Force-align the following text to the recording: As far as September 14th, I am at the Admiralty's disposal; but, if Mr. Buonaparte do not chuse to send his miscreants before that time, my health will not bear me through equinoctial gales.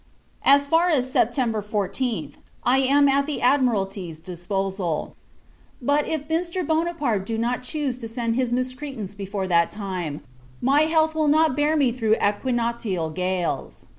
As 0.41 0.65
far 0.65 0.89
as 0.89 1.11
September 1.11 1.61
14th, 1.61 2.33
I 2.63 2.79
am 2.79 3.07
at 3.07 3.27
the 3.27 3.39
Admiralty's 3.39 4.19
disposal; 4.19 5.15
but, 5.79 6.07
if 6.07 6.27
Mr. 6.27 6.65
Buonaparte 6.65 7.23
do 7.23 7.37
not 7.37 7.61
chuse 7.61 7.99
to 7.99 8.07
send 8.07 8.33
his 8.35 8.51
miscreants 8.51 9.13
before 9.13 9.47
that 9.47 9.69
time, 9.69 10.21
my 10.59 10.87
health 10.89 11.13
will 11.13 11.27
not 11.27 11.55
bear 11.55 11.77
me 11.77 11.91
through 11.91 12.15
equinoctial 12.15 13.11
gales. 13.11 13.85